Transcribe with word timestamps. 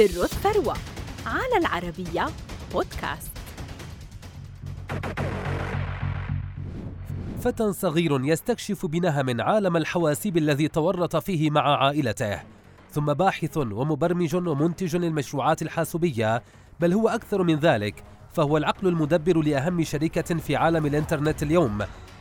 سر 0.00 0.24
الثروة 0.24 0.76
على 1.26 1.56
العربية 1.56 2.26
بودكاست. 2.72 3.30
فتى 7.40 7.72
صغير 7.72 8.24
يستكشف 8.24 8.86
بنهم 8.86 9.40
عالم 9.40 9.76
الحواسيب 9.76 10.36
الذي 10.36 10.68
تورط 10.68 11.16
فيه 11.16 11.50
مع 11.50 11.84
عائلته 11.84 12.40
ثم 12.90 13.12
باحث 13.12 13.56
ومبرمج 13.56 14.34
ومنتج 14.34 14.96
للمشروعات 14.96 15.62
الحاسوبية 15.62 16.42
بل 16.80 16.92
هو 16.92 17.08
أكثر 17.08 17.42
من 17.42 17.56
ذلك 17.58 18.04
فهو 18.32 18.56
العقل 18.56 18.88
المدبر 18.88 19.42
لأهم 19.42 19.84
شركة 19.84 20.34
في 20.36 20.56
عالم 20.56 20.86
الإنترنت 20.86 21.42
اليوم 21.42 21.78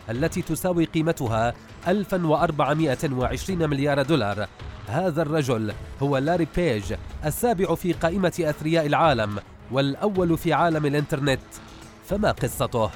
التي 0.10 0.42
تساوي 0.42 0.86
قيمتها 0.86 1.54
1420 1.88 3.70
مليار 3.70 4.02
دولار. 4.02 4.48
هذا 4.90 5.22
الرجل 5.22 5.74
هو 6.02 6.18
لاري 6.18 6.48
بيج 6.56 6.94
السابع 7.26 7.76
في 7.76 7.94
قائمة 7.94 8.34
أثرياء 8.40 8.86
العالم 8.86 9.40
والأول 9.72 10.38
في 10.38 10.54
عالم 10.54 10.86
الإنترنت 10.86 11.40
فما 12.06 12.32
قصته؟ 12.32 12.90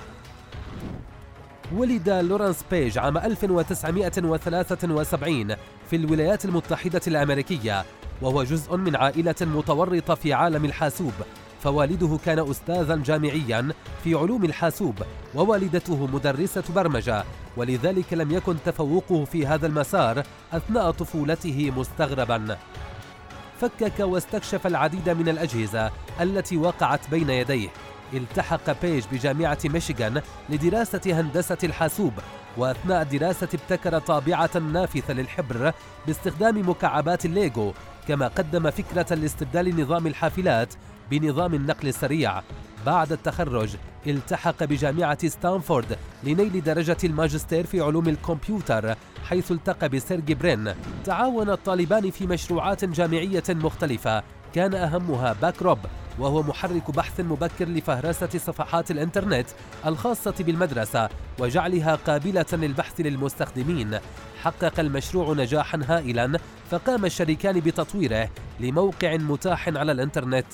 ولد 1.75 2.09
لورانس 2.09 2.63
بيج 2.71 2.97
عام 2.97 3.17
1973 3.17 5.55
في 5.89 5.95
الولايات 5.95 6.45
المتحدة 6.45 7.01
الأمريكية 7.07 7.85
وهو 8.21 8.43
جزء 8.43 8.77
من 8.77 8.95
عائلة 8.95 9.35
متورطة 9.41 10.15
في 10.15 10.33
عالم 10.33 10.65
الحاسوب 10.65 11.13
فوالده 11.63 12.19
كان 12.25 12.39
أستاذا 12.49 12.95
جامعيا 12.95 13.73
في 14.03 14.15
علوم 14.15 14.45
الحاسوب 14.45 14.95
ووالدته 15.35 16.07
مدرسة 16.07 16.63
برمجة 16.75 17.23
ولذلك 17.57 18.13
لم 18.13 18.31
يكن 18.31 18.55
تفوقه 18.65 19.25
في 19.25 19.47
هذا 19.47 19.67
المسار 19.67 20.23
أثناء 20.53 20.91
طفولته 20.91 21.71
مستغربا. 21.77 22.57
فكك 23.61 23.99
واستكشف 23.99 24.67
العديد 24.67 25.09
من 25.09 25.29
الأجهزة 25.29 25.91
التي 26.21 26.57
وقعت 26.57 27.09
بين 27.11 27.29
يديه. 27.29 27.69
التحق 28.13 28.81
بيج 28.81 29.03
بجامعة 29.11 29.57
ميشيغان 29.65 30.21
لدراسة 30.49 31.01
هندسة 31.05 31.57
الحاسوب 31.63 32.13
وأثناء 32.57 33.01
الدراسة 33.01 33.47
ابتكر 33.53 33.99
طابعة 33.99 34.57
نافذة 34.57 35.13
للحبر 35.13 35.73
باستخدام 36.07 36.69
مكعبات 36.69 37.25
الليغو 37.25 37.73
كما 38.07 38.27
قدم 38.27 38.71
فكرة 38.71 39.13
لاستبدال 39.13 39.81
نظام 39.81 40.07
الحافلات 40.07 40.73
بنظام 41.19 41.53
النقل 41.53 41.87
السريع. 41.87 42.41
بعد 42.85 43.11
التخرج 43.11 43.75
التحق 44.07 44.63
بجامعة 44.63 45.27
ستانفورد 45.27 45.97
لنيل 46.23 46.63
درجة 46.63 46.97
الماجستير 47.03 47.65
في 47.65 47.81
علوم 47.81 48.07
الكمبيوتر 48.09 48.95
حيث 49.23 49.51
التقى 49.51 49.89
بسيرجي 49.89 50.35
برين 50.35 50.73
تعاون 51.05 51.49
الطالبان 51.49 52.11
في 52.11 52.27
مشروعات 52.27 52.85
جامعية 52.85 53.43
مختلفة. 53.49 54.23
كان 54.53 54.73
أهمها 54.73 55.35
باكروب 55.41 55.79
وهو 56.19 56.43
محرك 56.43 56.91
بحث 56.91 57.19
مبكر 57.19 57.65
لفهرسة 57.67 58.29
صفحات 58.29 58.91
الإنترنت 58.91 59.47
الخاصة 59.85 60.35
بالمدرسة 60.39 61.09
وجعلها 61.39 61.95
قابلة 61.95 62.45
للبحث 62.53 63.01
للمستخدمين. 63.01 63.99
حقق 64.41 64.79
المشروع 64.79 65.33
نجاحا 65.33 65.79
هائلا 65.87 66.39
فقام 66.71 67.05
الشريكان 67.05 67.59
بتطويره 67.59 68.29
لموقع 68.59 69.17
متاح 69.17 69.67
على 69.67 69.91
الإنترنت. 69.91 70.45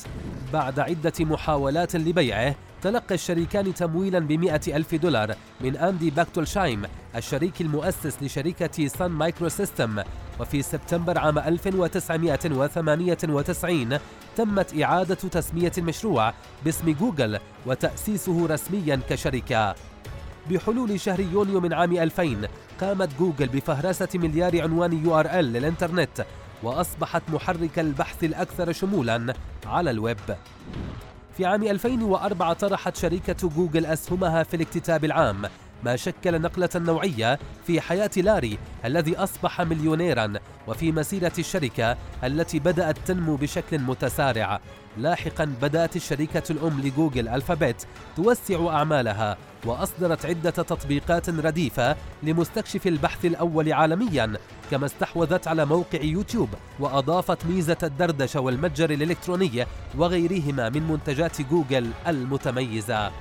بعد 0.54 0.80
عدة 0.80 1.14
محاولات 1.20 1.96
لبيعه 1.96 2.56
تلقى 2.82 3.16
الشريكان 3.16 3.74
تمويلا 3.74 4.20
بمئة 4.20 4.62
ألف 4.68 4.96
دولار 4.96 5.36
من 5.62 5.78
أندي 5.78 6.10
باكتولشايم 6.10 6.84
الشريك 7.16 7.62
المؤسس 7.62 8.24
لشركة 8.24 8.88
سان 8.88 9.12
مايكرو 9.12 9.50
سيستم 9.50 10.04
وفي 10.40 10.62
سبتمبر 10.62 11.18
عام 11.18 11.40
1998 11.40 14.00
تمت 14.38 14.82
إعادة 14.82 15.16
تسمية 15.16 15.72
المشروع 15.78 16.34
باسم 16.66 16.92
جوجل 16.92 17.40
وتأسيسه 17.66 18.48
رسميا 18.48 19.00
كشركة. 19.10 19.76
بحلول 20.50 21.00
شهر 21.00 21.20
يونيو 21.20 21.60
من 21.60 21.74
عام 21.74 21.98
2000 21.98 22.48
قامت 22.82 23.10
جوجل 23.20 23.48
بفهرسة 23.48 24.08
مليار 24.16 24.62
عنوان 24.62 25.06
URL 25.06 25.54
للإنترنت 25.54 26.26
وأصبحت 26.64 27.24
محرك 27.30 27.80
البحث 27.80 28.24
الأكثر 28.24 28.72
شمولا. 28.72 29.34
على 29.70 29.92
الويب. 29.92 30.18
في 31.38 31.46
عام 31.46 31.64
2004 31.64 32.54
طرحت 32.54 32.96
شركة 32.96 33.50
جوجل 33.50 33.86
أسهمها 33.86 34.44
في 34.44 34.54
الاكتتاب 34.54 35.06
العام. 35.06 35.46
ما 35.84 35.96
شكل 35.96 36.42
نقلة 36.42 36.70
نوعية 36.76 37.40
في 37.68 37.82
حياة 37.82 38.12
لاري 38.18 38.58
الذي 38.86 39.18
أصبح 39.18 39.62
مليونيرا 39.62 40.34
وفي 40.68 40.92
مسيرة 40.92 41.32
الشركة 41.40 41.98
التي 42.24 42.60
بدأت 42.60 42.98
تنمو 43.06 43.36
بشكل 43.36 43.80
متسارع. 43.80 44.60
لاحقا 44.98 45.46
بدأت 45.62 45.96
الشركة 45.96 46.44
الأم 46.50 46.82
لجوجل 46.82 47.28
ألفابت 47.28 47.88
توسع 48.16 48.68
أعمالها 48.68 49.38
وأصدرت 49.66 50.26
عدة 50.26 50.50
تطبيقات 50.50 51.30
رديفة 51.30 51.96
لمستكشف 52.24 52.88
البحث 52.88 53.26
الأول 53.26 53.74
عالميا 53.74 54.34
كما 54.72 54.86
استحوذت 54.86 55.48
على 55.48 55.66
موقع 55.66 56.02
يوتيوب 56.02 56.50
وأضافت 56.80 57.46
ميزة 57.46 57.78
الدردشة 57.84 58.40
والمتجر 58.40 58.90
الإلكتروني 58.90 59.66
وغيرهما 59.98 60.70
من 60.70 60.88
منتجات 60.88 61.42
جوجل 61.42 61.92
المتميزة. 62.08 63.12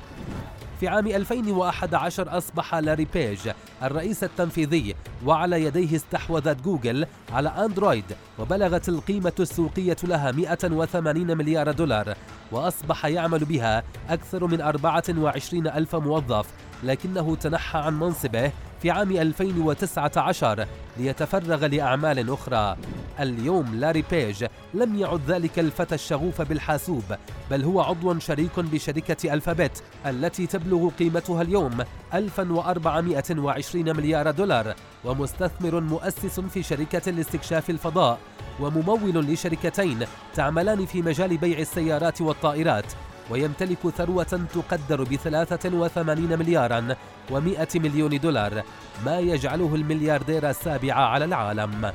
في 0.80 0.88
عام 0.88 1.06
2011 1.06 2.38
أصبح 2.38 2.74
لاري 2.74 3.06
بيج 3.14 3.38
الرئيس 3.82 4.24
التنفيذي 4.24 4.94
وعلى 5.26 5.64
يديه 5.64 5.96
استحوذت 5.96 6.62
جوجل 6.64 7.06
على 7.32 7.48
أندرويد 7.48 8.04
وبلغت 8.38 8.88
القيمة 8.88 9.32
السوقية 9.40 9.96
لها 10.04 10.32
180 10.32 11.36
مليار 11.36 11.70
دولار 11.70 12.14
وأصبح 12.52 13.06
يعمل 13.06 13.44
بها 13.44 13.82
أكثر 14.08 14.46
من 14.46 14.60
24 14.60 15.66
ألف 15.66 15.96
موظف 15.96 16.46
لكنه 16.82 17.36
تنحى 17.36 17.78
عن 17.78 17.98
منصبه 17.98 18.52
في 18.82 18.90
عام 18.90 19.10
2019 19.10 20.66
ليتفرغ 20.96 21.66
لأعمال 21.66 22.32
أخرى. 22.32 22.76
اليوم 23.20 23.74
لاري 23.74 24.04
بيج 24.10 24.44
لم 24.74 24.96
يعد 24.96 25.20
ذلك 25.28 25.58
الفتى 25.58 25.94
الشغوف 25.94 26.42
بالحاسوب 26.42 27.04
بل 27.50 27.64
هو 27.64 27.80
عضو 27.80 28.18
شريك 28.18 28.60
بشركة 28.60 29.34
ألفابت 29.34 29.82
التي 30.06 30.46
تبلغ 30.46 30.88
قيمتها 30.88 31.42
اليوم 31.42 31.84
1420 32.14 33.96
مليار 33.96 34.30
دولار 34.30 34.74
ومستثمر 35.04 35.80
مؤسس 35.80 36.40
في 36.40 36.62
شركة 36.62 37.10
لاستكشاف 37.10 37.70
الفضاء 37.70 38.18
وممول 38.60 39.26
لشركتين 39.26 39.98
تعملان 40.34 40.86
في 40.86 41.02
مجال 41.02 41.36
بيع 41.36 41.58
السيارات 41.58 42.20
والطائرات. 42.20 42.84
ويمتلك 43.30 43.88
ثروة 43.88 44.46
تقدر 44.54 45.04
ب 45.04 45.16
83 45.16 46.38
مليارا 46.38 46.96
و100 47.30 47.76
مليون 47.76 48.20
دولار 48.20 48.62
ما 49.04 49.18
يجعله 49.18 49.74
الملياردير 49.74 50.50
السابع 50.50 50.94
على 50.94 51.24
العالم. 51.24 51.92